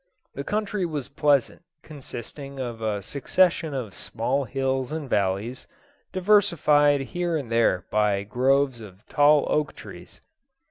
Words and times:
The 0.33 0.43
country 0.43 0.83
was 0.83 1.09
pleasant, 1.09 1.61
consisting 1.83 2.59
of 2.59 2.81
a 2.81 3.03
succession 3.03 3.75
of 3.75 3.93
small 3.93 4.45
hills 4.45 4.91
and 4.91 5.07
valleys, 5.07 5.67
diversified 6.11 7.01
here 7.01 7.37
and 7.37 7.51
there 7.51 7.85
by 7.91 8.23
groves 8.23 8.81
of 8.81 9.05
tall 9.09 9.45
oak 9.47 9.75
trees. 9.75 10.19